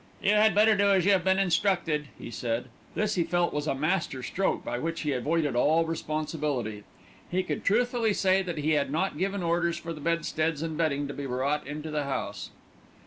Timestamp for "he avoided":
5.01-5.55